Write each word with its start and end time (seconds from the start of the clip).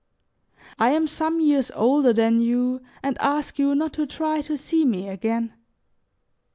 "I 0.79 0.93
am 0.93 1.05
some 1.05 1.39
years 1.39 1.69
older 1.75 2.11
than 2.11 2.39
you 2.39 2.81
and 3.03 3.19
ask 3.21 3.59
you 3.59 3.75
not 3.75 3.93
to 3.93 4.07
try 4.07 4.41
to 4.41 4.57
see 4.57 4.83
me 4.83 5.07
again. 5.07 5.53